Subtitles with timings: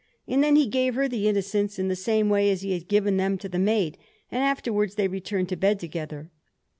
[0.27, 3.17] And then he gave her the Innocents in the same way as he had given
[3.17, 3.99] them to the maid,
[4.31, 6.31] and afterwards they returned to bed together.